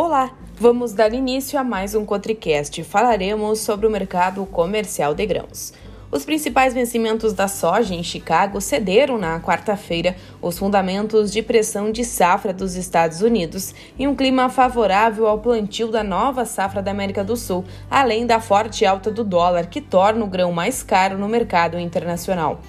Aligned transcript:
Olá, 0.00 0.30
vamos 0.54 0.92
dar 0.92 1.12
início 1.12 1.58
a 1.58 1.64
mais 1.64 1.92
um 1.92 2.04
Cotricast. 2.04 2.84
Falaremos 2.84 3.58
sobre 3.58 3.84
o 3.84 3.90
mercado 3.90 4.46
comercial 4.46 5.12
de 5.12 5.26
grãos. 5.26 5.72
Os 6.08 6.24
principais 6.24 6.72
vencimentos 6.72 7.32
da 7.32 7.48
soja 7.48 7.96
em 7.96 8.04
Chicago 8.04 8.60
cederam 8.60 9.18
na 9.18 9.40
quarta-feira 9.40 10.14
os 10.40 10.56
fundamentos 10.56 11.32
de 11.32 11.42
pressão 11.42 11.90
de 11.90 12.04
safra 12.04 12.52
dos 12.52 12.76
Estados 12.76 13.22
Unidos 13.22 13.74
e 13.98 14.06
um 14.06 14.14
clima 14.14 14.48
favorável 14.48 15.26
ao 15.26 15.40
plantio 15.40 15.90
da 15.90 16.04
nova 16.04 16.44
safra 16.44 16.80
da 16.80 16.92
América 16.92 17.24
do 17.24 17.36
Sul, 17.36 17.64
além 17.90 18.24
da 18.24 18.38
forte 18.38 18.86
alta 18.86 19.10
do 19.10 19.24
dólar, 19.24 19.66
que 19.66 19.80
torna 19.80 20.24
o 20.24 20.28
grão 20.28 20.52
mais 20.52 20.80
caro 20.80 21.18
no 21.18 21.28
mercado 21.28 21.76
internacional. 21.76 22.60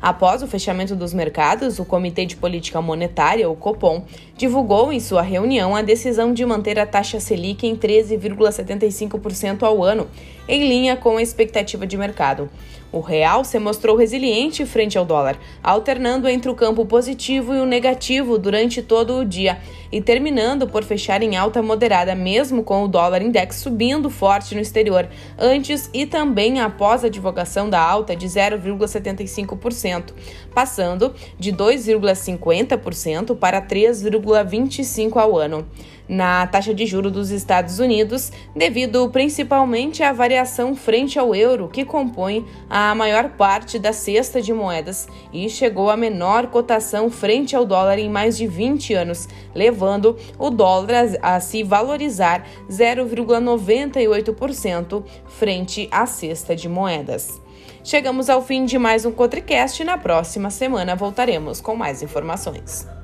Após 0.00 0.42
o 0.44 0.46
fechamento 0.46 0.94
dos 0.94 1.12
mercados, 1.12 1.80
o 1.80 1.84
Comitê 1.84 2.24
de 2.24 2.36
Política 2.36 2.80
Monetária, 2.80 3.50
o 3.50 3.56
Copom, 3.56 4.04
divulgou 4.36 4.92
em 4.92 5.00
sua 5.00 5.22
reunião 5.22 5.74
a 5.74 5.82
decisão 5.82 6.32
de 6.32 6.46
manter 6.46 6.78
a 6.78 6.86
taxa 6.86 7.18
Selic 7.18 7.66
em 7.66 7.76
13,75% 7.76 9.64
ao 9.64 9.82
ano, 9.82 10.06
em 10.48 10.66
linha 10.66 10.96
com 10.96 11.18
a 11.18 11.22
expectativa 11.22 11.86
de 11.86 11.96
mercado. 11.96 12.50
O 12.90 13.00
real 13.00 13.44
se 13.44 13.58
mostrou 13.58 13.96
resiliente 13.96 14.64
frente 14.64 14.96
ao 14.96 15.04
dólar, 15.04 15.38
alternando 15.62 16.26
entre 16.26 16.50
o 16.50 16.54
campo 16.54 16.86
positivo 16.86 17.54
e 17.54 17.60
o 17.60 17.66
negativo 17.66 18.38
durante 18.38 18.80
todo 18.80 19.18
o 19.18 19.26
dia 19.26 19.58
e 19.92 20.00
terminando 20.00 20.66
por 20.66 20.82
fechar 20.82 21.22
em 21.22 21.36
alta 21.36 21.62
moderada, 21.62 22.14
mesmo 22.14 22.62
com 22.62 22.82
o 22.82 22.88
dólar 22.88 23.20
index 23.20 23.56
subindo 23.56 24.08
forte 24.08 24.54
no 24.54 24.60
exterior, 24.60 25.06
antes 25.38 25.90
e 25.92 26.06
também 26.06 26.60
após 26.60 27.04
a 27.04 27.10
divulgação 27.10 27.68
da 27.68 27.80
alta 27.80 28.16
de 28.16 28.26
0,75%, 28.26 30.14
passando 30.54 31.14
de 31.38 31.52
2,50% 31.52 33.36
para 33.36 33.60
3,25% 33.60 35.16
ao 35.16 35.36
ano 35.36 35.66
na 36.08 36.46
taxa 36.46 36.72
de 36.72 36.86
juro 36.86 37.10
dos 37.10 37.30
Estados 37.30 37.78
Unidos, 37.78 38.32
devido 38.56 39.08
principalmente 39.10 40.02
à 40.02 40.10
variação 40.12 40.74
frente 40.74 41.18
ao 41.18 41.34
euro, 41.34 41.68
que 41.68 41.84
compõe 41.84 42.46
a 42.70 42.94
maior 42.94 43.28
parte 43.30 43.78
da 43.78 43.92
cesta 43.92 44.40
de 44.40 44.52
moedas 44.52 45.08
e 45.32 45.50
chegou 45.50 45.90
à 45.90 45.96
menor 45.96 46.46
cotação 46.46 47.10
frente 47.10 47.54
ao 47.54 47.64
dólar 47.64 47.98
em 47.98 48.08
mais 48.08 48.36
de 48.36 48.46
20 48.46 48.94
anos, 48.94 49.28
levando 49.54 50.16
o 50.38 50.50
dólar 50.50 50.88
a 51.20 51.40
se 51.40 51.62
valorizar 51.62 52.46
0,98% 52.70 55.04
frente 55.26 55.88
à 55.90 56.06
cesta 56.06 56.56
de 56.56 56.68
moedas. 56.68 57.40
Chegamos 57.84 58.28
ao 58.28 58.42
fim 58.42 58.64
de 58.64 58.78
mais 58.78 59.06
um 59.06 59.12
Cotricast 59.12 59.82
na 59.84 59.96
próxima 59.96 60.50
semana 60.50 60.94
voltaremos 60.94 61.60
com 61.60 61.74
mais 61.74 62.02
informações. 62.02 62.97